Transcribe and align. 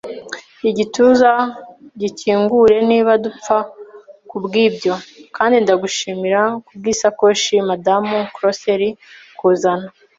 igituza 0.69 1.31
gikingure, 1.99 2.77
niba 2.89 3.11
dupfa 3.23 3.57
kubwibyo. 4.29 4.93
Kandi 5.35 5.55
ndagushimira 5.63 6.41
kubwisakoshi, 6.65 7.53
Madamu 7.69 8.15
Crossley, 8.35 8.91
kuzana 9.39 9.89